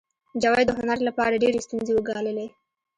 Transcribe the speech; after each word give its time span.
جاوید 0.41 0.65
د 0.69 0.71
هنر 0.79 0.97
لپاره 1.07 1.41
ډېرې 1.43 1.63
ستونزې 1.65 1.91
وګاللې 1.95 2.47